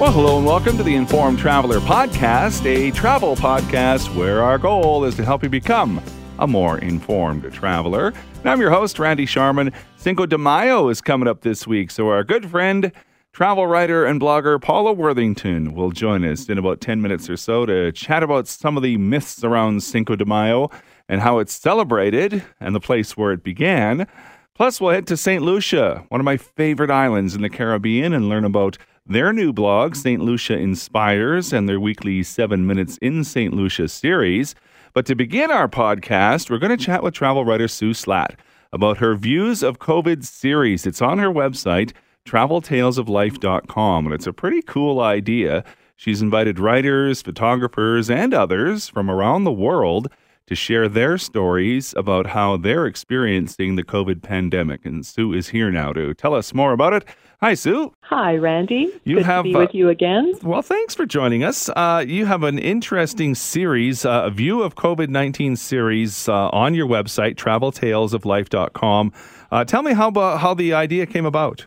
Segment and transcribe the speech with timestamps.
[0.00, 5.04] Well, hello and welcome to the Informed Traveler Podcast, a travel podcast where our goal
[5.04, 6.00] is to help you become
[6.38, 8.14] a more informed traveler.
[8.38, 9.74] And I'm your host, Randy Sharman.
[9.96, 12.92] Cinco de Mayo is coming up this week, so our good friend,
[13.34, 17.66] travel writer and blogger Paula Worthington will join us in about 10 minutes or so
[17.66, 20.70] to chat about some of the myths around Cinco de Mayo
[21.10, 24.06] and how it's celebrated and the place where it began.
[24.54, 25.42] Plus, we'll head to St.
[25.42, 28.78] Lucia, one of my favorite islands in the Caribbean, and learn about
[29.10, 30.22] their new blog, St.
[30.22, 33.52] Lucia Inspires, and their weekly Seven Minutes in St.
[33.52, 34.54] Lucia series.
[34.94, 38.36] But to begin our podcast, we're going to chat with travel writer Sue Slaght
[38.72, 40.86] about her Views of COVID series.
[40.86, 41.92] It's on her website,
[42.24, 45.64] traveltalesoflife.com, and it's a pretty cool idea.
[45.96, 50.06] She's invited writers, photographers, and others from around the world
[50.46, 54.84] to share their stories about how they're experiencing the COVID pandemic.
[54.84, 57.04] And Sue is here now to tell us more about it.
[57.42, 57.90] Hi, Sue.
[58.02, 58.92] Hi, Randy.
[59.04, 60.34] You Good have to be with uh, you again.
[60.42, 61.70] Well, thanks for joining us.
[61.70, 66.74] Uh, you have an interesting series, uh, a view of COVID nineteen series uh, on
[66.74, 69.12] your website, TravelTalesOfLife.com.
[69.50, 71.64] Uh, tell me how how the idea came about.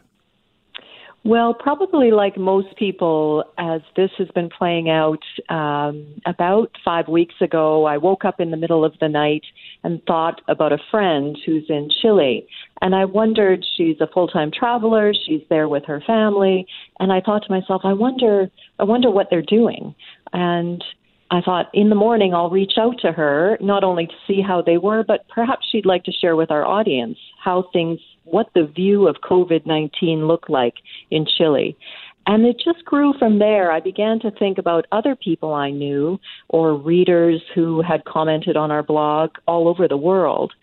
[1.26, 7.36] Well, probably like most people, as this has been playing out, um, about five weeks
[7.40, 9.46] ago, I woke up in the middle of the night
[9.86, 12.46] and thought about a friend who's in Chile.
[12.82, 16.68] And I wondered, she's a full time traveler, she's there with her family.
[17.00, 18.50] And I thought to myself, I wonder,
[18.80, 19.96] I wonder what they're doing.
[20.34, 20.84] And
[21.32, 24.62] I thought in the morning I'll reach out to her, not only to see how
[24.62, 28.66] they were, but perhaps she'd like to share with our audience how things, what the
[28.66, 30.76] view of COVID 19 looked like
[31.10, 31.76] in Chile.
[32.26, 33.72] And it just grew from there.
[33.72, 38.72] I began to think about other people I knew or readers who had commented on
[38.72, 40.54] our blog all over the world.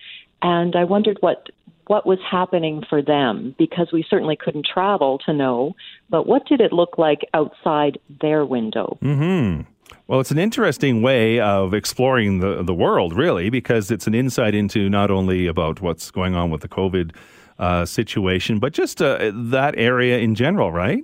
[0.42, 1.48] And I wondered what
[1.90, 5.74] what was happening for them because we certainly couldn't travel to know,
[6.08, 8.96] but what did it look like outside their window?
[9.02, 9.62] Mm-hmm.
[10.06, 14.54] Well, it's an interesting way of exploring the, the world, really, because it's an insight
[14.54, 17.12] into not only about what's going on with the COVID
[17.58, 21.02] uh, situation, but just uh, that area in general, right?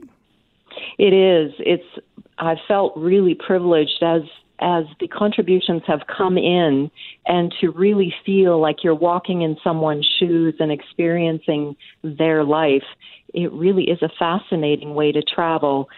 [0.98, 1.52] It is.
[1.58, 2.06] It's.
[2.38, 4.22] I felt really privileged as
[4.61, 6.91] as the contributions have come in
[7.27, 12.84] and to really feel like you're walking in someone's shoes and experiencing their life
[13.34, 15.89] it really is a fascinating way to travel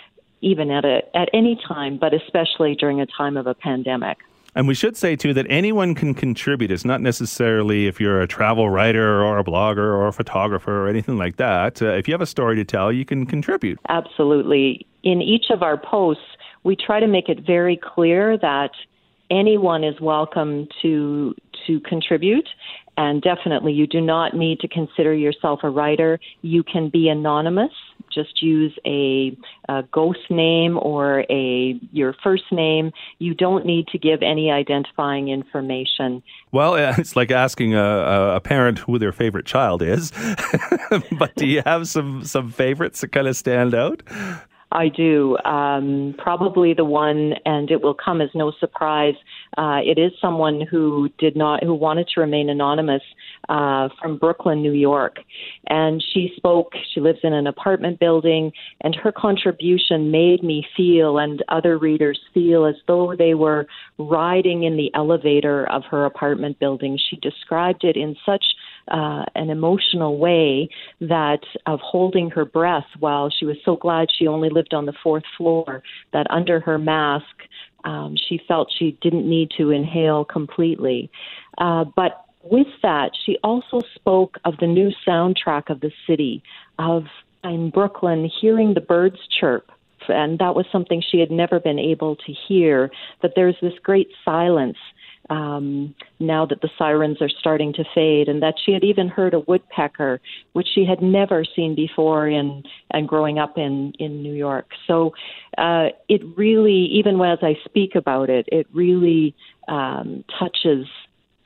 [0.41, 4.19] even at a, at any time, but especially during a time of a pandemic.
[4.55, 6.71] And we should say too that anyone can contribute.
[6.71, 10.89] It's not necessarily if you're a travel writer or a blogger or a photographer or
[10.89, 11.81] anything like that.
[11.81, 13.79] Uh, if you have a story to tell, you can contribute.
[13.89, 14.87] Absolutely.
[15.05, 16.25] In each of our posts,
[16.69, 18.73] we try to make it very clear that
[19.31, 21.34] anyone is welcome to
[21.67, 22.47] to contribute
[22.99, 27.73] and definitely you do not need to consider yourself a writer you can be anonymous
[28.12, 29.37] just use a,
[29.69, 32.91] a ghost name or a your first name.
[33.19, 36.23] You don't need to give any identifying information.
[36.51, 40.11] Well, it's like asking a, a parent who their favorite child is.
[41.19, 44.03] but do you have some some favorites that kind of stand out?
[44.71, 45.39] I do.
[45.45, 49.15] Um, probably the one, and it will come as no surprise.
[49.56, 53.03] Uh, it is someone who did not, who wanted to remain anonymous
[53.49, 55.17] uh, from Brooklyn, New York.
[55.69, 58.53] And she spoke, she lives in an apartment building,
[58.83, 63.67] and her contribution made me feel, and other readers feel, as though they were
[63.99, 66.99] riding in the elevator of her apartment building.
[67.09, 68.45] She described it in such
[68.91, 70.69] uh, an emotional way
[71.00, 74.93] that of holding her breath while she was so glad she only lived on the
[75.03, 75.82] fourth floor,
[76.12, 77.25] that under her mask,
[77.84, 81.10] um, she felt she didn't need to inhale completely.
[81.59, 86.43] Uh, but with that, she also spoke of the new soundtrack of the city,
[86.78, 87.04] of
[87.44, 89.71] in Brooklyn, hearing the birds chirp.
[90.09, 92.91] And that was something she had never been able to hear,
[93.22, 94.78] that there's this great silence
[95.31, 99.34] um, now that the sirens are starting to fade, and that she had even heard
[99.34, 100.21] a woodpecker,
[100.53, 104.71] which she had never seen before in and growing up in in New York.
[104.86, 105.13] So
[105.57, 109.34] uh, it really, even as I speak about it, it really
[109.69, 110.86] um, touches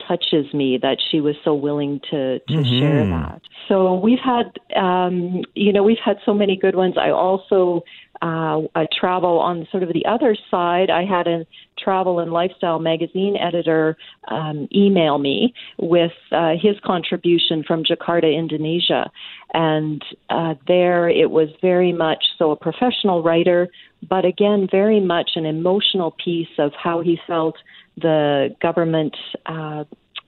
[0.07, 2.79] touches me that she was so willing to to mm-hmm.
[2.79, 3.41] share that.
[3.67, 6.95] So we've had, um, you know, we've had so many good ones.
[6.97, 7.83] I also
[8.23, 10.89] uh, I travel on sort of the other side.
[10.89, 11.45] I had a
[11.77, 13.97] travel and lifestyle magazine editor
[14.29, 19.11] um, email me with uh, his contribution from Jakarta, Indonesia.
[19.53, 23.67] And uh, there it was very much so a professional writer,
[24.07, 27.55] but again, very much an emotional piece of how he felt
[27.97, 29.17] the government
[29.47, 29.83] uh,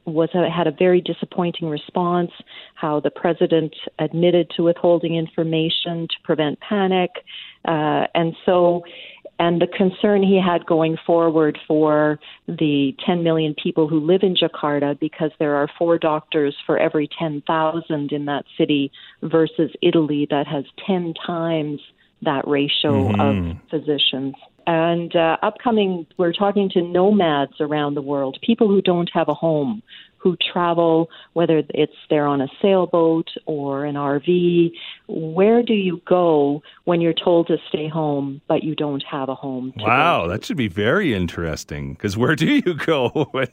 [0.06, 2.31] was a, had a very disappointing response.
[2.75, 7.12] How the president admitted to withholding information to prevent panic,
[7.68, 8.84] Uh, and so,
[9.40, 14.36] and the concern he had going forward for the 10 million people who live in
[14.36, 18.92] Jakarta, because there are four doctors for every 10,000 in that city,
[19.24, 21.82] versus Italy that has 10 times
[22.22, 23.22] that ratio mm-hmm.
[23.22, 24.36] of physicians.
[24.68, 29.34] And uh, upcoming, we're talking to nomads around the world, people who don't have a
[29.34, 29.84] home,
[30.26, 34.72] who travel, whether it's they're on a sailboat or an RV.
[35.08, 39.36] Where do you go when you're told to stay home, but you don't have a
[39.36, 39.72] home?
[39.78, 41.94] wow, that should be very interesting.
[41.94, 43.50] Because where do you go when,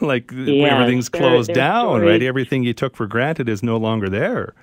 [0.00, 2.08] like, everything's closed down, stories.
[2.08, 2.22] right?
[2.22, 4.54] Everything you took for granted is no longer there.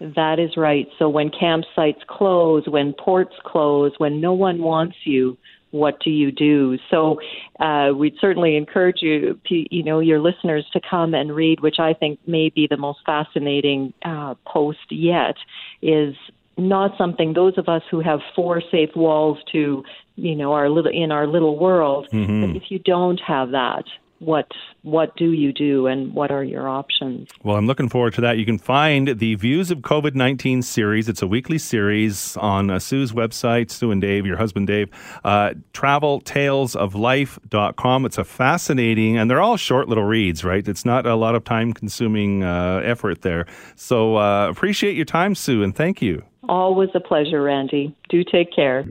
[0.00, 0.86] That is right.
[0.98, 5.36] So when campsites close, when ports close, when no one wants you,
[5.70, 6.78] what do you do?
[6.90, 7.20] So
[7.60, 11.92] uh, we'd certainly encourage you, you know, your listeners to come and read, which I
[11.92, 15.34] think may be the most fascinating uh, post yet.
[15.82, 16.14] Is
[16.56, 19.84] not something those of us who have four safe walls to,
[20.16, 22.08] you know, our little in our little world.
[22.12, 22.46] Mm-hmm.
[22.46, 23.84] But if you don't have that,
[24.18, 24.48] what
[24.82, 27.28] what do you do and what are your options?
[27.42, 28.38] Well, I'm looking forward to that.
[28.38, 31.08] You can find the Views of COVID 19 series.
[31.08, 34.90] It's a weekly series on uh, Sue's website, Sue and Dave, your husband Dave,
[35.24, 38.06] uh, traveltalesoflife.com.
[38.06, 40.66] It's a fascinating, and they're all short little reads, right?
[40.66, 43.46] It's not a lot of time consuming uh, effort there.
[43.76, 46.24] So uh, appreciate your time, Sue, and thank you.
[46.48, 47.94] Always a pleasure, Randy.
[48.08, 48.84] Do take care.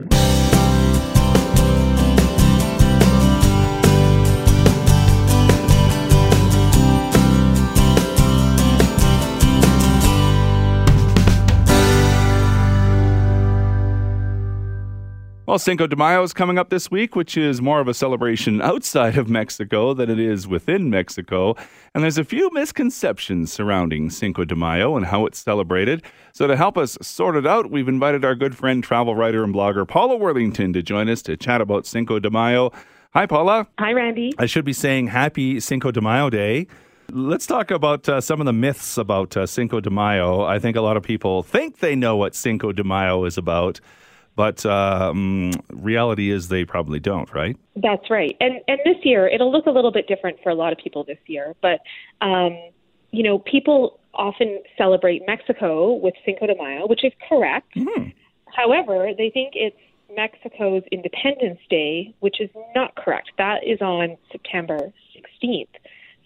[15.48, 18.62] Well, Cinco de Mayo is coming up this week, which is more of a celebration
[18.72, 21.56] outside of Mexico than it is within Mexico.
[21.96, 26.04] And there's a few misconceptions surrounding Cinco de Mayo and how it's celebrated.
[26.34, 29.56] So, to help us sort it out, we've invited our good friend, travel writer, and
[29.56, 32.74] blogger Paula Worthington to join us to chat about Cinco de Mayo.
[33.14, 33.68] Hi, Paula.
[33.80, 34.34] Hi, Randy.
[34.38, 36.68] I should be saying Happy Cinco de Mayo Day.
[37.10, 40.42] Let's talk about uh, some of the myths about uh, Cinco de Mayo.
[40.42, 43.80] I think a lot of people think they know what Cinco de Mayo is about.
[44.38, 47.58] But um, reality is they probably don't, right?
[47.76, 48.38] That's right.
[48.40, 51.04] And and this year it'll look a little bit different for a lot of people
[51.04, 51.56] this year.
[51.60, 51.80] But
[52.22, 52.56] um,
[53.12, 57.76] you know, people often celebrate Mexico with Cinco de Mayo, which is correct.
[57.76, 58.10] Mm-hmm.
[58.56, 59.76] However, they think it's
[60.16, 63.32] Mexico's Independence Day, which is not correct.
[63.40, 64.94] That is on September
[65.44, 65.68] 16th.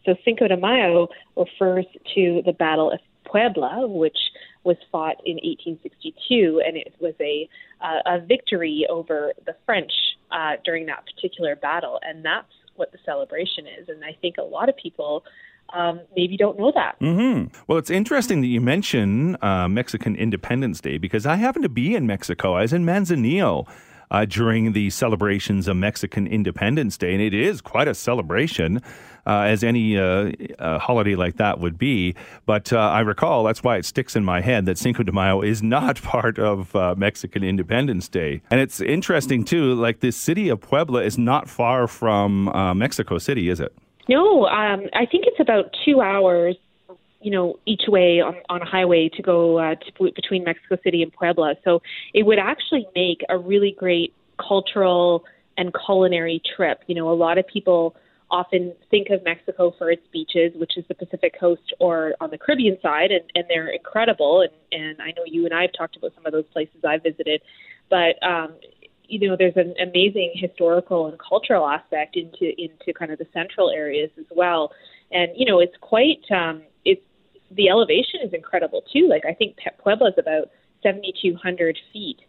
[0.06, 1.08] So Cinco de Mayo
[1.38, 1.86] refers
[2.16, 4.18] to the Battle of Puebla, which
[4.64, 7.50] was fought in 1862, and it was a
[7.82, 9.92] uh, a victory over the French
[10.32, 13.90] uh, during that particular battle, and that's what the celebration is.
[13.90, 15.24] And I think a lot of people
[15.74, 17.00] um, maybe don't know that.
[17.00, 17.56] Mm-hmm.
[17.68, 21.96] Well, it's interesting that you mention uh, Mexican Independence Day because I happen to be
[21.96, 22.54] in Mexico.
[22.56, 23.68] I was in Manzanillo
[24.12, 28.82] uh, during the celebrations of Mexican Independence Day, and it is quite a celebration.
[29.24, 32.16] Uh, as any uh, uh, holiday like that would be.
[32.48, 35.42] But uh, I recall that's why it sticks in my head that Cinco de Mayo
[35.42, 38.42] is not part of uh, Mexican Independence Day.
[38.50, 43.20] And it's interesting, too, like the city of Puebla is not far from uh, Mexico
[43.20, 43.72] City, is it?
[44.10, 46.56] No, um, I think it's about two hours
[47.22, 51.04] you know each way on, on a highway to go uh, to, between Mexico City
[51.04, 51.56] and Puebla.
[51.64, 51.82] So
[52.14, 55.24] it would actually make a really great cultural
[55.58, 56.82] and culinary trip.
[56.88, 57.96] You know, a lot of people
[58.32, 62.38] often think of Mexico for its beaches, which is the Pacific coast or on the
[62.38, 64.42] Caribbean side, and, and they're incredible.
[64.42, 67.04] And, and I know you and I have talked about some of those places I've
[67.04, 67.42] visited,
[67.90, 68.54] but um,
[69.08, 73.70] you know, there's an amazing historical and cultural aspect into into kind of the central
[73.70, 74.72] areas as well.
[75.12, 76.64] And you know, it's quite um,
[77.56, 79.08] the elevation is incredible too.
[79.08, 80.50] Like I think Puebla is about
[80.84, 82.20] 7,200 feet.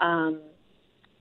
[0.00, 0.40] Um,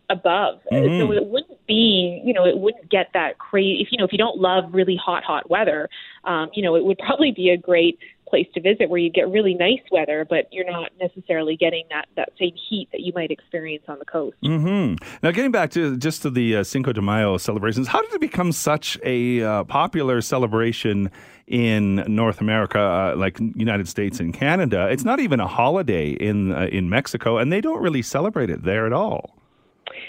[0.10, 0.60] above.
[0.72, 1.02] Mm-hmm.
[1.02, 3.82] So it wouldn't be, you know, it wouldn't get that crazy.
[3.82, 5.90] If you know, if you don't love really hot, hot weather,
[6.24, 9.30] um, you know, it would probably be a great place to visit where you get
[9.30, 13.32] really nice weather, but you're not necessarily getting that that same heat that you might
[13.32, 14.38] experience on the coast.
[14.44, 14.96] Mm-hmm.
[15.24, 18.22] Now, getting back to just to the uh, Cinco de Mayo celebrations, how did it
[18.22, 21.12] become such a uh, popular celebration?
[21.48, 26.52] in North America, uh, like United States and Canada, it's not even a holiday in
[26.52, 29.38] uh, in Mexico, and they don't really celebrate it there at all.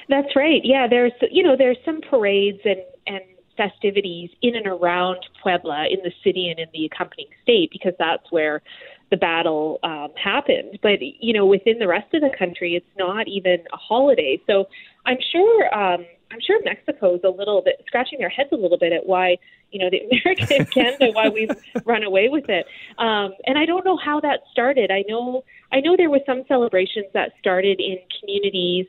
[0.08, 0.60] That's right.
[0.64, 3.20] Yeah, there's you know there's some parades and and
[3.58, 8.24] festivities in and around Puebla in the city and in the accompanying state because that's
[8.30, 8.62] where
[9.10, 10.78] the battle um, happened.
[10.82, 14.40] But you know within the rest of the country, it's not even a holiday.
[14.46, 14.68] So
[15.04, 18.92] I'm sure um, I'm sure Mexico's a little bit scratching their heads a little bit
[18.92, 19.36] at why
[19.70, 21.50] you know the American Canada why we've
[21.84, 22.64] run away with it.
[22.96, 24.90] Um, and I don't know how that started.
[24.90, 28.86] I know I know there were some celebrations that started in communities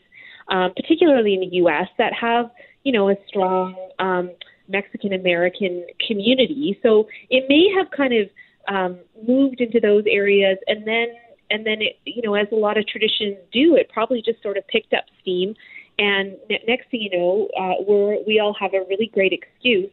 [0.50, 2.50] um, particularly in the U.S., that have
[2.84, 4.32] you know a strong um,
[4.70, 6.80] Mexican American community.
[6.84, 8.30] So it may have kind of
[8.68, 11.08] um, moved into those areas, and then
[11.52, 14.58] and then it, you know, as a lot of traditions do, it probably just sort
[14.58, 15.56] of picked up steam.
[15.98, 19.92] And next thing you know, uh, we're we all have a really great excuse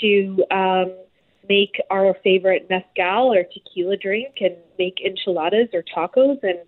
[0.00, 0.94] to um,
[1.48, 6.58] make our favorite mezcal or tequila drink and make enchiladas or tacos and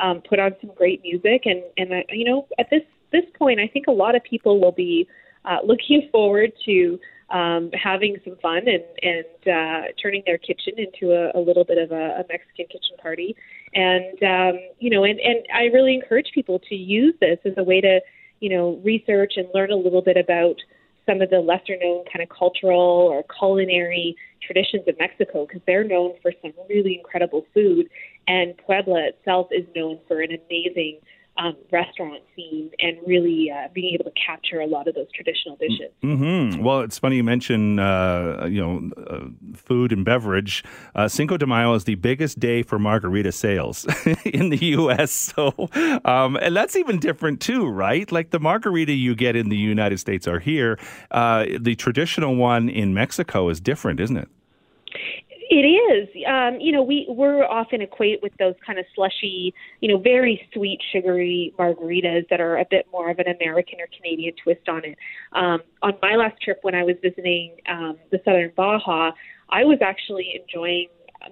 [0.00, 1.42] um, put on some great music.
[1.44, 2.82] And and uh, you know, at this
[3.12, 5.06] this point, I think a lot of people will be
[5.44, 6.98] uh, looking forward to
[7.30, 11.78] um, having some fun and and uh, turning their kitchen into a, a little bit
[11.78, 13.34] of a, a Mexican kitchen party.
[13.74, 17.64] And um, you know, and and I really encourage people to use this as a
[17.64, 18.00] way to
[18.40, 20.56] you know research and learn a little bit about
[21.06, 24.14] some of the lesser known kind of cultural or culinary
[24.46, 27.88] traditions of Mexico because they're known for some really incredible food
[28.28, 30.98] and Puebla itself is known for an amazing
[31.38, 35.56] um, restaurant scene and really uh, being able to capture a lot of those traditional
[35.56, 35.90] dishes.
[36.02, 36.62] Mm-hmm.
[36.62, 40.62] Well, it's funny you mention uh, you know uh, food and beverage.
[40.94, 43.86] Uh, Cinco de Mayo is the biggest day for margarita sales
[44.24, 45.10] in the U.S.
[45.12, 45.70] So,
[46.04, 48.10] um, and that's even different too, right?
[48.12, 50.78] Like the margarita you get in the United States are here.
[51.10, 54.28] Uh, the traditional one in Mexico is different, isn't it?
[55.54, 56.08] It is.
[56.26, 60.40] Um, you know, we we're often equate with those kind of slushy, you know, very
[60.54, 64.82] sweet, sugary margaritas that are a bit more of an American or Canadian twist on
[64.82, 64.96] it.
[65.34, 69.10] Um, on my last trip, when I was visiting um, the Southern Baja,
[69.50, 70.88] I was actually enjoying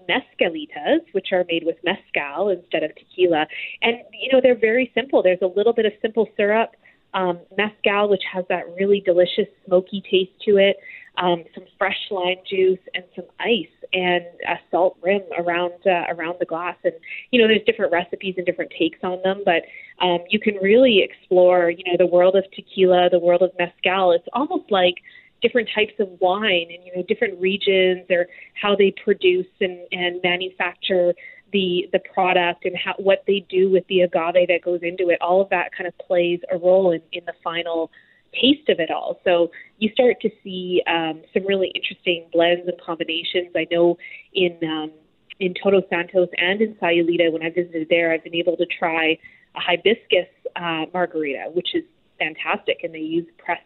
[0.06, 3.46] mezcalitas, which are made with mezcal instead of tequila,
[3.80, 5.22] and you know they're very simple.
[5.22, 6.72] There's a little bit of simple syrup,
[7.14, 10.76] um, mezcal, which has that really delicious smoky taste to it
[11.20, 16.36] um, some fresh lime juice, and some ice and a salt rim around uh, around
[16.40, 16.76] the glass.
[16.82, 16.94] And
[17.30, 19.62] you know, there's different recipes and different takes on them, but
[20.04, 24.12] um, you can really explore, you know, the world of tequila, the world of mezcal.
[24.12, 24.94] It's almost like
[25.42, 28.26] different types of wine and you know different regions or
[28.60, 31.14] how they produce and, and manufacture
[31.52, 35.20] the the product and how what they do with the agave that goes into it
[35.20, 37.90] all of that kind of plays a role in, in the final
[38.32, 39.20] taste of it all.
[39.25, 43.50] So you start to see um, some really interesting blends and combinations.
[43.56, 43.96] I know
[44.34, 44.92] in um,
[45.40, 49.18] in Todos Santos and in Sayulita, when I visited there, I've been able to try
[49.56, 51.82] a hibiscus uh, margarita, which is
[52.18, 53.62] fantastic, and they use pressed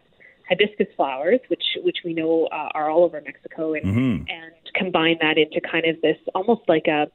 [0.47, 4.23] hibiscus flowers, which which we know uh, are all over Mexico, and mm-hmm.
[4.29, 7.07] and combine that into kind of this almost like a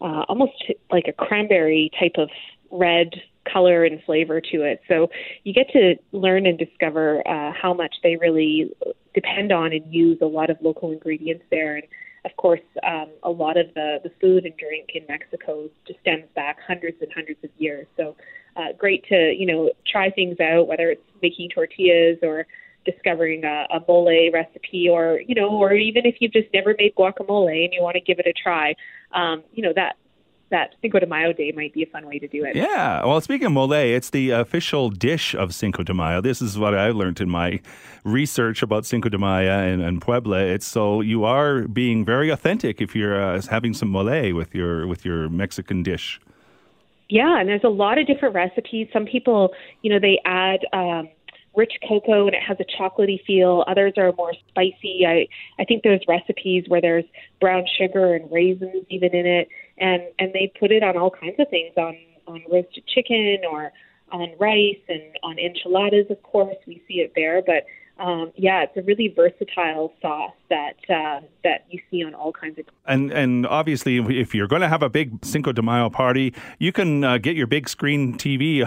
[0.00, 0.52] uh, almost
[0.90, 2.28] like a cranberry type of
[2.70, 3.10] red
[3.50, 4.80] color and flavor to it.
[4.88, 5.08] So
[5.44, 8.70] you get to learn and discover uh, how much they really
[9.14, 11.76] depend on and use a lot of local ingredients there.
[11.76, 11.84] And
[12.24, 16.24] of course, um, a lot of the, the food and drink in Mexico just stems
[16.34, 17.86] back hundreds and hundreds of years.
[17.96, 18.16] So
[18.56, 22.46] uh, great to you know try things out, whether it's making tortillas or
[22.84, 26.94] discovering a, a mole recipe, or you know, or even if you've just never made
[26.96, 28.74] guacamole and you want to give it a try,
[29.12, 29.96] um, you know that
[30.50, 32.56] that Cinco de Mayo day might be a fun way to do it.
[32.56, 33.04] Yeah.
[33.04, 36.20] Well, speaking of mole, it's the official dish of Cinco de Mayo.
[36.20, 37.60] This is what I learned in my
[38.04, 40.40] research about Cinco de Mayo and, and Puebla.
[40.40, 44.86] It's so you are being very authentic if you're uh, having some mole with your
[44.86, 46.20] with your Mexican dish.
[47.08, 48.88] Yeah, and there's a lot of different recipes.
[48.92, 51.08] Some people, you know, they add um,
[51.56, 53.64] rich cocoa and it has a chocolatey feel.
[53.66, 55.04] Others are more spicy.
[55.06, 55.26] I
[55.58, 57.04] I think there's recipes where there's
[57.40, 61.36] brown sugar and raisins even in it, and and they put it on all kinds
[61.38, 63.72] of things on on roasted chicken or
[64.10, 66.06] on rice and on enchiladas.
[66.10, 67.64] Of course, we see it there, but
[67.98, 72.58] um, yeah, it's a really versatile sauce that uh, that you see on all kinds
[72.58, 72.66] of.
[72.86, 76.72] And and obviously, if you're going to have a big Cinco de Mayo party, you
[76.72, 78.62] can uh, get your big screen TV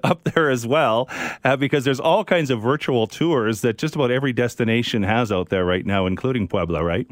[0.04, 1.08] up there as well,
[1.44, 5.48] uh, because there's all kinds of virtual tours that just about every destination has out
[5.48, 7.08] there right now, including Puebla, right?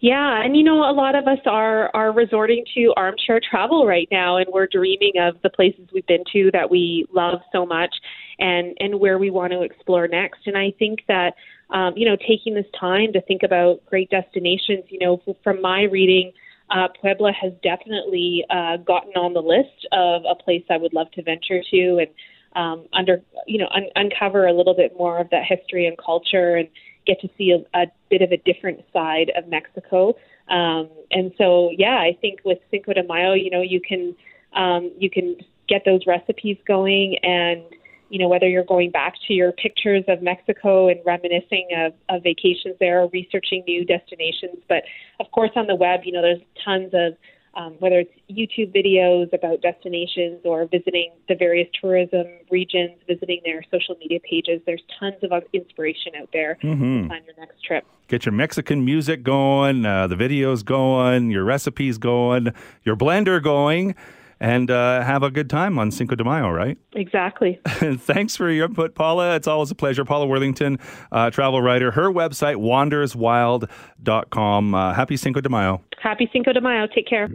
[0.00, 4.08] Yeah, and you know, a lot of us are are resorting to armchair travel right
[4.10, 7.94] now, and we're dreaming of the places we've been to that we love so much
[8.38, 10.46] and and where we want to explore next.
[10.46, 11.34] And I think that
[11.70, 14.84] um, you know taking this time to think about great destinations.
[14.88, 16.32] You know, from my reading.
[16.70, 21.10] Uh, Puebla has definitely uh, gotten on the list of a place I would love
[21.12, 22.08] to venture to and
[22.56, 26.56] um, under you know un- uncover a little bit more of that history and culture
[26.56, 26.68] and
[27.06, 30.14] get to see a, a bit of a different side of Mexico.
[30.48, 34.14] Um, and so, yeah, I think with Cinco de Mayo, you know, you can
[34.54, 35.36] um, you can
[35.68, 37.62] get those recipes going and
[38.10, 42.22] you know, whether you're going back to your pictures of Mexico and reminiscing of, of
[42.22, 44.58] vacations there or researching new destinations.
[44.68, 44.84] But
[45.20, 47.14] of course, on the web, you know, there's tons of
[47.56, 53.62] um, whether it's YouTube videos about destinations or visiting the various tourism regions, visiting their
[53.70, 54.60] social media pages.
[54.66, 57.06] There's tons of inspiration out there mm-hmm.
[57.06, 57.84] plan your next trip.
[58.08, 63.94] Get your Mexican music going, uh, the videos going, your recipes going, your blender going
[64.40, 66.78] and uh, have a good time on Cinco de Mayo, right?
[66.92, 67.58] Exactly.
[67.66, 69.34] Thanks for your input, Paula.
[69.36, 70.04] It's always a pleasure.
[70.04, 70.78] Paula Worthington,
[71.12, 71.90] uh, travel writer.
[71.90, 74.74] Her website, wanderswild.com.
[74.74, 75.82] Uh, happy Cinco de Mayo.
[76.00, 76.86] Happy Cinco de Mayo.
[76.86, 77.28] Take care.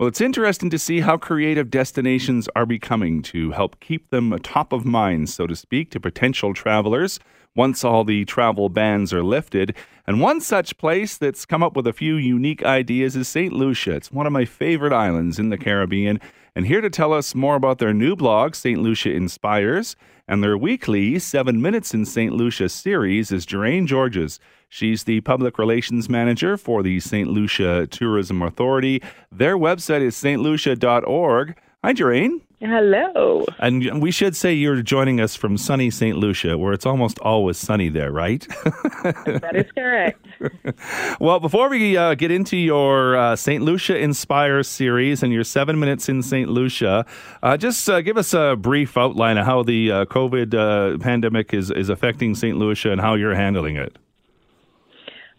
[0.00, 4.72] Well, it's interesting to see how creative destinations are becoming to help keep them top
[4.72, 7.20] of mind, so to speak, to potential travelers
[7.54, 9.76] once all the travel bans are lifted.
[10.06, 13.52] And one such place that's come up with a few unique ideas is St.
[13.52, 13.96] Lucia.
[13.96, 16.18] It's one of my favorite islands in the Caribbean.
[16.54, 18.80] And here to tell us more about their new blog, St.
[18.80, 22.32] Lucia Inspires, and their weekly Seven Minutes in St.
[22.32, 24.40] Lucia series is Geraine Georges.
[24.68, 27.28] She's the public relations manager for the St.
[27.28, 29.02] Lucia Tourism Authority.
[29.32, 31.58] Their website is stlucia.org.
[31.82, 32.40] Hi, Geraine.
[32.60, 33.46] Hello.
[33.58, 36.18] And we should say you're joining us from sunny St.
[36.18, 38.46] Lucia, where it's almost always sunny there, right?
[39.02, 40.26] that is correct.
[41.20, 43.64] well, before we uh, get into your uh, St.
[43.64, 46.50] Lucia Inspire series and your seven minutes in St.
[46.50, 47.06] Lucia,
[47.42, 51.54] uh, just uh, give us a brief outline of how the uh, COVID uh, pandemic
[51.54, 52.58] is, is affecting St.
[52.58, 53.96] Lucia and how you're handling it.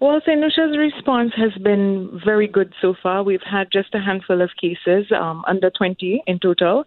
[0.02, 0.40] Well, St.
[0.42, 3.22] Lucia's response has been very good so far.
[3.22, 6.86] We've had just a handful of cases, um, under 20 in total,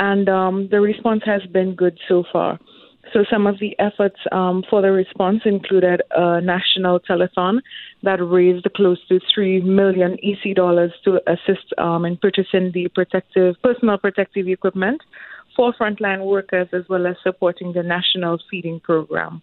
[0.00, 2.58] and um, the response has been good so far.
[3.12, 7.60] So, some of the efforts um, for the response included a national telethon
[8.02, 13.54] that raised close to 3 million EC dollars to assist um, in purchasing the protective,
[13.62, 15.00] personal protective equipment
[15.54, 19.42] for frontline workers as well as supporting the national feeding program.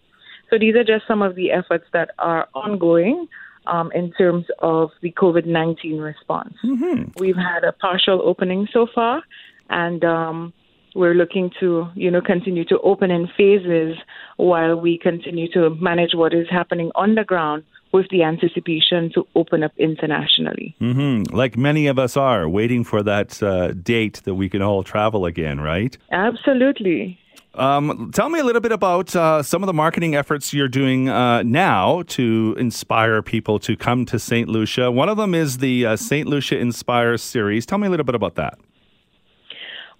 [0.50, 3.28] So these are just some of the efforts that are ongoing
[3.66, 6.54] um, in terms of the COVID 19 response.
[6.64, 7.10] Mm-hmm.
[7.18, 9.22] We've had a partial opening so far,
[9.68, 10.52] and um,
[10.94, 13.96] we're looking to, you know, continue to open in phases
[14.36, 19.26] while we continue to manage what is happening on the ground with the anticipation to
[19.34, 20.74] open up internationally.
[20.80, 21.34] Mm-hmm.
[21.34, 25.24] Like many of us are waiting for that uh, date that we can all travel
[25.24, 25.96] again, right?
[26.10, 27.18] Absolutely.
[27.56, 31.08] Um, tell me a little bit about uh, some of the marketing efforts you're doing
[31.08, 34.48] uh, now to inspire people to come to St.
[34.48, 34.90] Lucia.
[34.90, 36.28] One of them is the uh, St.
[36.28, 37.64] Lucia Inspire series.
[37.64, 38.58] Tell me a little bit about that.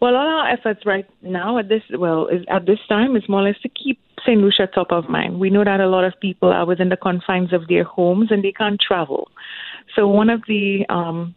[0.01, 3.41] Well, all our efforts right now at this well is, at this time is more
[3.41, 4.39] or less to keep St.
[4.39, 5.41] Lucia top of mind.
[5.41, 8.45] We know that a lot of people are within the confines of their homes and
[8.45, 9.31] they can't travel.
[9.95, 11.35] So one of the um,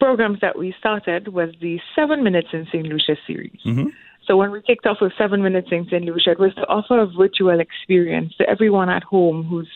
[0.00, 2.84] programs that we started was the Seven Minutes in St.
[2.84, 3.60] Lucia series.
[3.64, 3.90] Mm-hmm.
[4.26, 6.04] So when we kicked off with Seven Minutes in St.
[6.04, 9.68] Lucia, it was to offer a virtual experience to everyone at home who's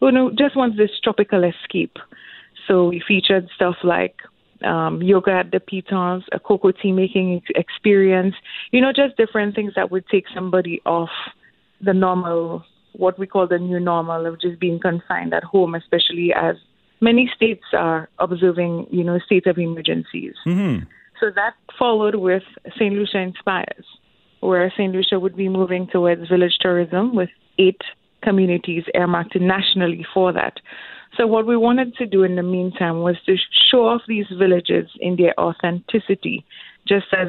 [0.00, 1.96] who know, just wants this tropical escape.
[2.66, 4.16] So we featured stuff like
[4.64, 8.34] um, yoga at the pitons, a cocoa tea making experience,
[8.70, 11.10] you know, just different things that would take somebody off
[11.80, 16.32] the normal, what we call the new normal of just being confined at home, especially
[16.34, 16.56] as
[17.00, 20.34] many states are observing, you know, state of emergencies.
[20.46, 20.84] Mm-hmm.
[21.20, 22.42] So that followed with
[22.76, 22.94] St.
[22.94, 23.84] Lucia Inspires,
[24.40, 24.92] where St.
[24.92, 27.80] Lucia would be moving towards village tourism with eight
[28.22, 30.54] communities earmarked nationally for that.
[31.16, 33.36] So what we wanted to do in the meantime was to
[33.70, 36.44] show off these villages in their authenticity,
[36.86, 37.28] just as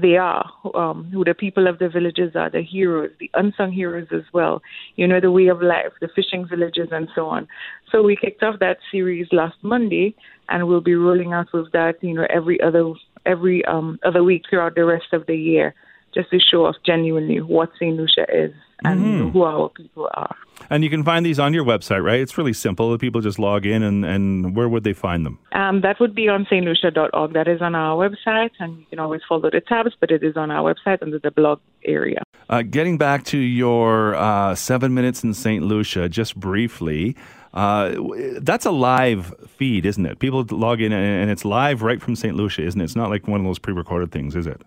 [0.00, 4.08] they are, um, who the people of the villages are, the heroes, the unsung heroes
[4.12, 4.60] as well,
[4.96, 7.46] you know, the way of life, the fishing villages, and so on.
[7.92, 10.14] So we kicked off that series last Monday,
[10.48, 12.92] and we'll be rolling out with that, you know, every other
[13.26, 15.74] every um, other week throughout the rest of the year,
[16.14, 17.96] just to show off genuinely what St.
[17.96, 18.52] Lucia is
[18.84, 19.28] and mm-hmm.
[19.30, 20.36] who our people are.
[20.70, 22.20] And you can find these on your website, right?
[22.20, 22.96] It's really simple.
[22.98, 25.38] People just log in, and, and where would they find them?
[25.52, 27.32] Um, that would be on stlucia.org.
[27.32, 30.36] That is on our website, and you can always follow the tabs, but it is
[30.36, 32.22] on our website under the blog area.
[32.48, 35.64] Uh, getting back to your uh, seven minutes in St.
[35.64, 37.16] Lucia, just briefly,
[37.54, 37.94] uh,
[38.40, 40.18] that's a live feed, isn't it?
[40.18, 42.34] People log in and it's live right from St.
[42.34, 42.84] Lucia, isn't it?
[42.84, 44.60] It's not like one of those pre recorded things, is it?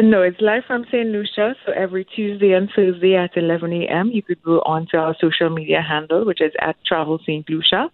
[0.00, 1.08] No, it's live from St.
[1.08, 1.56] Lucia.
[1.66, 5.82] So every Tuesday and Thursday at 11 a.m., you could go onto our social media
[5.82, 7.44] handle, which is at Travel St.
[7.50, 7.90] Lucia.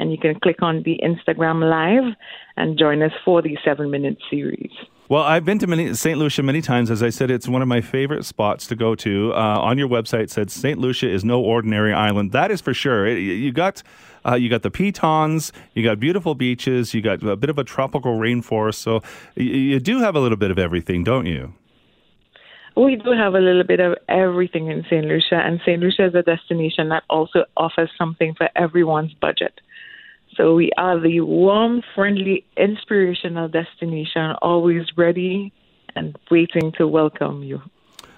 [0.00, 2.16] And you can click on the Instagram Live
[2.56, 4.70] and join us for the seven minute series.
[5.10, 6.18] Well, I've been to many, St.
[6.18, 6.90] Lucia many times.
[6.90, 9.32] As I said, it's one of my favorite spots to go to.
[9.34, 10.78] Uh, on your website, said St.
[10.78, 12.32] Lucia is no ordinary island.
[12.32, 13.06] That is for sure.
[13.06, 13.82] It, you got
[14.24, 17.64] uh, you got the pitons, you got beautiful beaches, you got a bit of a
[17.64, 18.76] tropical rainforest.
[18.76, 19.02] So
[19.34, 21.54] you, you do have a little bit of everything, don't you?
[22.76, 25.04] We do have a little bit of everything in St.
[25.04, 25.80] Lucia, and St.
[25.80, 29.60] Lucia is a destination that also offers something for everyone's budget.
[30.40, 35.52] So we are the warm, friendly, inspirational destination, always ready
[35.94, 37.60] and waiting to welcome you.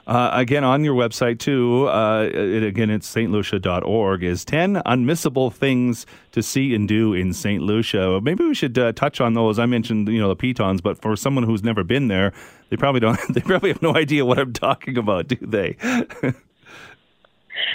[0.06, 6.06] Uh, again, on your website too, uh, it, again, it's stlucia.org, is 10 unmissable things
[6.30, 7.60] to see and do in St.
[7.60, 8.20] Lucia.
[8.20, 9.58] Maybe we should uh, touch on those.
[9.58, 12.32] I mentioned, you know, the pitons, but for someone who's never been there,
[12.68, 15.76] they probably don't, they probably have no idea what I'm talking about, do they?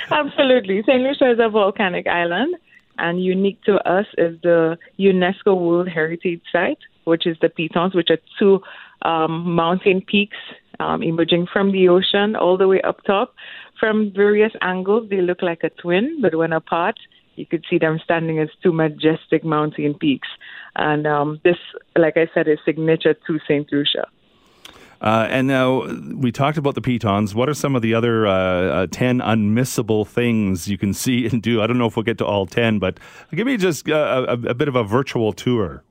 [0.10, 0.84] Absolutely.
[0.84, 1.02] St.
[1.02, 2.56] Lucia is a volcanic island,
[2.98, 8.10] and unique to us is the UNESCO World Heritage Site, which is the pitons, which
[8.10, 8.62] are two
[9.04, 10.38] um, mountain peaks
[10.80, 13.34] um, emerging from the ocean all the way up top.
[13.80, 17.00] From various angles, they look like a twin, but when apart,
[17.36, 20.28] you could see them standing as two majestic mountain peaks.
[20.76, 21.58] And um, this,
[21.98, 23.72] like I said, is signature to St.
[23.72, 24.08] Lucia.
[25.02, 27.36] Uh, and now we talked about the pitons.
[27.36, 31.42] What are some of the other uh, uh, 10 unmissable things you can see and
[31.42, 31.62] do?
[31.62, 33.00] I don't know if we'll get to all 10, but
[33.34, 35.84] give me just uh, a, a bit of a virtual tour.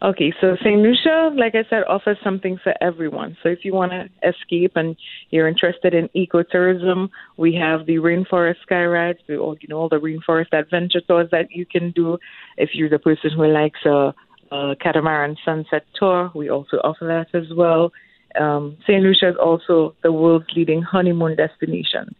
[0.00, 0.80] Okay, so St.
[0.80, 3.36] Lucia, like I said, offers something for everyone.
[3.42, 4.96] So if you want to escape and
[5.30, 10.52] you're interested in ecotourism, we have the rainforest sky rides, you know, all the rainforest
[10.52, 12.16] adventure tours that you can do.
[12.56, 14.14] If you're the person who likes a,
[14.50, 17.92] a catamaran sunset tour, we also offer that as well.
[18.40, 19.02] Um, St.
[19.02, 22.14] Lucia is also the world's leading honeymoon destination.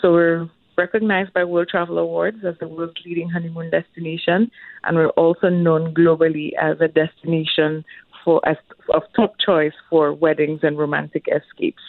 [0.00, 4.50] So we're recognized by World Travel Awards as the world's leading honeymoon destination,
[4.84, 7.84] and we're also known globally as a destination
[8.24, 8.56] for as,
[8.92, 11.82] of top choice for weddings and romantic escapes.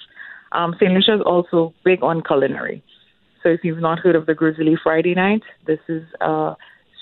[0.54, 0.94] Um, St.
[0.94, 2.84] Lucia is also big on culinary.
[3.44, 6.56] So if you've not heard of the Gros Islet Friday Night, this is a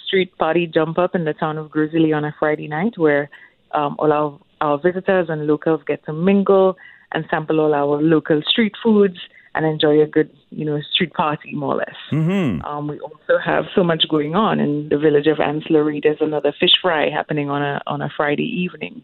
[0.06, 3.30] street party jump up in the town of Gros Islet on a Friday night where
[3.74, 6.78] um, all our, our visitors and locals get to mingle
[7.12, 9.18] and sample all our local street foods
[9.54, 11.96] and enjoy a good, you know, street party more or less.
[12.12, 12.66] Mm-hmm.
[12.66, 16.02] Um, we also have so much going on in the village of Anse La Raye.
[16.04, 19.04] There's another fish fry happening on a on a Friday evening.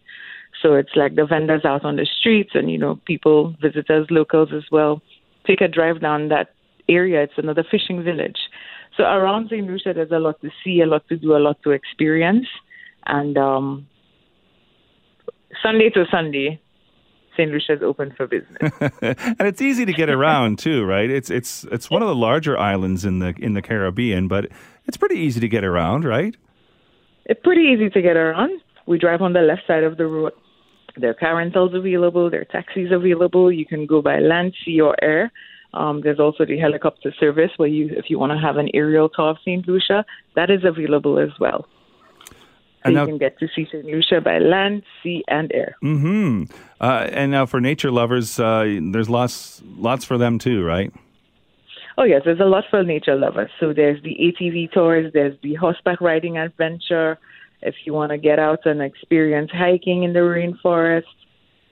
[0.61, 4.49] So it's like the vendors out on the streets and, you know, people, visitors, locals
[4.53, 5.01] as well,
[5.47, 6.53] take a drive down that
[6.87, 7.23] area.
[7.23, 8.37] It's another fishing village.
[8.97, 9.65] So around St.
[9.65, 12.47] Lucia, there's a lot to see, a lot to do, a lot to experience.
[13.05, 13.87] And um,
[15.63, 16.59] Sunday to Sunday,
[17.33, 17.51] St.
[17.51, 18.71] Lucia is open for business.
[19.01, 21.09] and it's easy to get around too, right?
[21.09, 24.47] It's it's it's one of the larger islands in the in the Caribbean, but
[24.85, 26.35] it's pretty easy to get around, right?
[27.25, 28.61] It's pretty easy to get around.
[28.87, 30.33] We drive on the left side of the road.
[30.97, 32.29] There are car rentals available.
[32.29, 33.51] There are taxis available.
[33.51, 35.31] You can go by land, sea, or air.
[35.73, 39.09] Um, there's also the helicopter service where you, if you want to have an aerial
[39.09, 39.65] tour of St.
[39.67, 40.05] Lucia,
[40.35, 41.65] that is available as well.
[42.25, 43.85] So and now, you can get to see St.
[43.85, 45.75] Lucia by land, sea, and air.
[45.83, 46.43] Mm-hmm.
[46.81, 50.91] Uh, and now for nature lovers, uh, there's lots, lots for them too, right?
[51.97, 53.51] Oh yes, there's a lot for nature lovers.
[53.59, 57.19] So there's the ATV tours, there's the horseback riding adventure.
[57.61, 61.03] If you want to get out and experience hiking in the rainforest,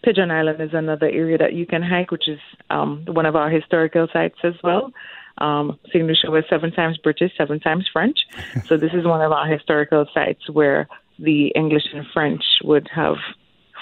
[0.04, 3.50] Pigeon Island is another area that you can hike, which is um, one of our
[3.50, 4.92] historical sites as well.
[5.40, 6.06] Um, St.
[6.06, 8.20] Lucia was seven times British, seven times French.
[8.66, 13.18] so this is one of our historical sites where the English and French would have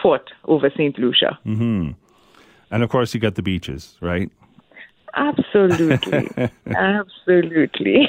[0.01, 0.97] fought over St.
[0.97, 1.37] Lucia.
[1.45, 1.91] Mm-hmm.
[2.71, 4.29] And of course, you got the beaches, right?
[5.15, 6.29] Absolutely.
[6.75, 8.07] Absolutely.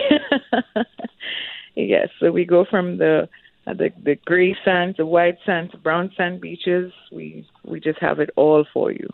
[1.75, 2.09] yes.
[2.21, 3.29] So we go from the
[3.75, 6.93] the the gray sand, the white sand, the brown sand beaches.
[7.13, 9.09] We we just have it all for you.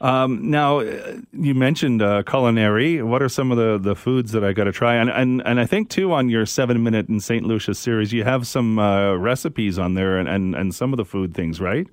[0.00, 3.02] Um, now, uh, you mentioned uh, culinary.
[3.02, 4.94] What are some of the, the foods that I got to try?
[4.94, 7.44] And, and and I think too on your seven minute in St.
[7.44, 11.04] Lucia series, you have some uh, recipes on there and, and, and some of the
[11.04, 11.86] food things, right?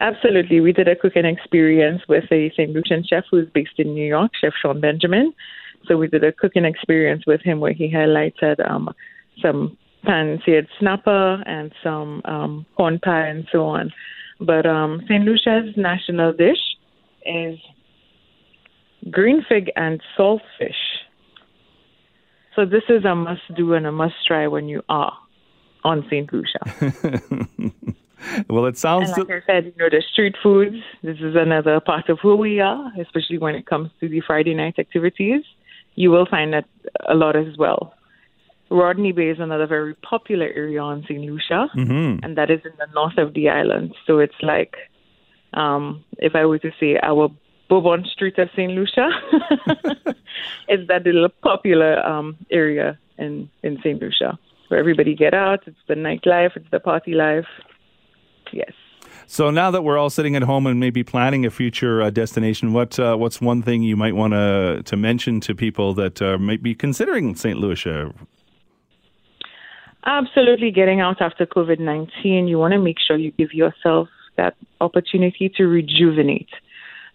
[0.00, 0.60] Absolutely.
[0.60, 2.70] We did a cooking experience with a St.
[2.70, 5.32] Lucian chef who's based in New York, Chef Sean Benjamin.
[5.86, 8.92] So we did a cooking experience with him where he highlighted um,
[9.40, 13.92] some pan-seared snapper and some um, corn pie and so on.
[14.40, 15.24] But um, St.
[15.24, 16.58] Lucia's national dish
[17.26, 17.58] is
[19.10, 20.72] green fig and saltfish.
[22.56, 25.16] So this is a must do and a must try when you are
[25.84, 26.30] on St.
[26.32, 26.58] Lucia.
[28.48, 29.10] well, it sounds.
[29.10, 30.76] And like I said, you know, the street foods.
[31.02, 34.54] This is another part of who we are, especially when it comes to the Friday
[34.54, 35.42] night activities.
[35.94, 36.66] You will find that
[37.08, 37.94] a lot as well.
[38.70, 41.20] Rodney Bay is another very popular area on St.
[41.20, 42.24] Lucia, Mm-hmm.
[42.24, 43.94] and that is in the north of the island.
[44.06, 44.76] So it's like,
[45.54, 47.30] um, if I were to say our
[47.68, 48.72] Bourbon Street of St.
[48.72, 49.08] Lucia,
[50.68, 54.00] it's that little popular um, area in, in St.
[54.00, 55.66] Lucia where everybody get out.
[55.66, 57.46] It's the nightlife, it's the party life.
[58.52, 58.72] Yes.
[59.26, 62.72] So now that we're all sitting at home and maybe planning a future uh, destination,
[62.72, 66.38] what uh, what's one thing you might want to to mention to people that uh,
[66.38, 67.58] might be considering St.
[67.58, 68.12] Lucia?
[70.04, 74.54] Absolutely getting out after COVID 19, you want to make sure you give yourself that
[74.80, 76.48] opportunity to rejuvenate.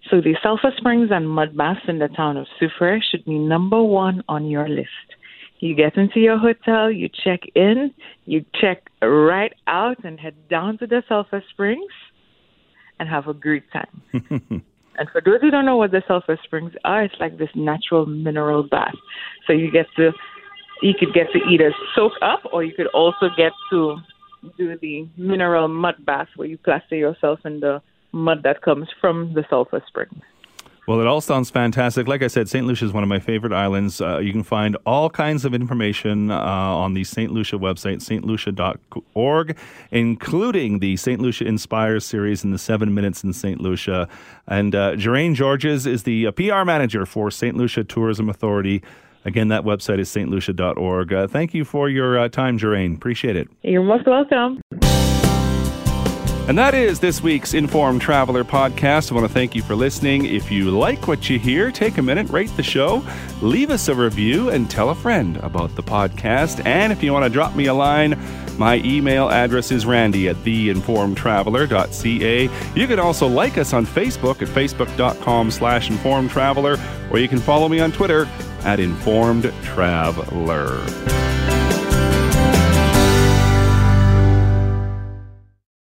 [0.10, 3.82] So the sulfur springs and mud baths in the town of Soufrière should be number
[3.82, 4.90] one on your list.
[5.60, 7.92] You get into your hotel, you check in,
[8.26, 11.92] you check right out and head down to the sulfur springs
[13.00, 14.02] and have a great time.
[14.14, 18.06] and for those who don't know what the sulfur springs are, it's like this natural
[18.06, 18.94] mineral bath.
[19.48, 20.12] So you get to
[20.82, 23.98] you could get to either soak up or you could also get to
[24.58, 29.34] do the mineral mud bath where you plaster yourself in the mud that comes from
[29.34, 30.22] the sulfur spring.
[30.88, 32.08] Well, it all sounds fantastic.
[32.08, 32.64] Like I said, St.
[32.64, 34.00] Lucia is one of my favorite islands.
[34.00, 37.32] Uh, you can find all kinds of information uh, on the St.
[37.32, 39.58] Lucia website, stlucia.org,
[39.90, 41.20] including the St.
[41.20, 43.60] Lucia Inspires series and the Seven Minutes in St.
[43.60, 44.08] Lucia.
[44.46, 47.58] And uh, Georges is the uh, PR manager for St.
[47.58, 48.84] Lucia Tourism Authority.
[49.26, 51.12] Again, that website is stlucia.org.
[51.12, 52.96] Uh, thank you for your uh, time, Geraine.
[52.96, 53.50] Appreciate it.
[53.64, 54.62] You're most welcome.
[56.48, 59.12] And that is this week's Informed Traveler podcast.
[59.12, 60.26] I want to thank you for listening.
[60.26, 63.04] If you like what you hear, take a minute, rate the show,
[63.42, 66.64] leave us a review, and tell a friend about the podcast.
[66.64, 68.16] And if you want to drop me a line,
[68.60, 72.50] my email address is randy at theinformedtraveler.ca.
[72.76, 77.68] You can also like us on Facebook at facebook.com slash informedtraveler, or you can follow
[77.68, 78.30] me on Twitter
[78.66, 81.25] at Informed Traveler.